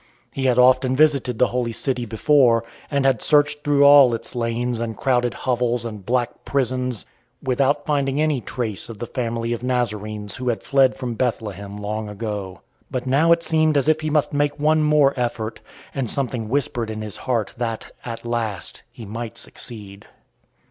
He 0.31 0.45
had 0.45 0.57
often 0.57 0.95
visited 0.95 1.37
the 1.37 1.45
holy 1.53 1.71
city 1.73 2.07
before, 2.07 2.63
and 2.89 3.05
had 3.05 3.21
searched 3.21 3.63
through 3.63 3.83
all 3.85 4.15
its 4.15 4.33
lanes 4.33 4.79
and 4.79 4.97
crowded 4.97 5.35
hovels 5.35 5.85
and 5.85 6.03
black 6.03 6.43
prisons 6.43 7.05
without 7.43 7.85
finding 7.85 8.19
any 8.19 8.41
trace 8.41 8.89
of 8.89 8.97
the 8.97 9.05
family 9.05 9.53
of 9.53 9.61
Nazarenes 9.61 10.37
who 10.37 10.49
had 10.49 10.63
fled 10.63 10.95
from 10.95 11.13
Bethlehem 11.13 11.77
long 11.77 12.09
ago. 12.09 12.61
But 12.89 13.05
now 13.05 13.31
it 13.31 13.43
seemed 13.43 13.77
as 13.77 13.87
if 13.87 14.01
he 14.01 14.09
must 14.09 14.33
make 14.33 14.59
one 14.59 14.81
more 14.81 15.13
effort, 15.19 15.59
and 15.93 16.09
something 16.09 16.49
whispered 16.49 16.89
in 16.89 17.03
his 17.03 17.17
heart 17.17 17.53
that, 17.57 17.91
at 18.03 18.25
last, 18.25 18.81
he 18.91 19.05
might 19.05 19.37
succeed. 19.37 20.07